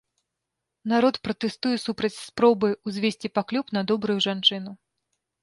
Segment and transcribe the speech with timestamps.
[0.93, 4.71] Народ пратэстуе супраць спробы ўзвесці паклёп на добрую жанчыну.